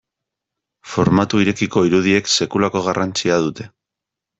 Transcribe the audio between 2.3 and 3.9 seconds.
sekulako garrantzia dute.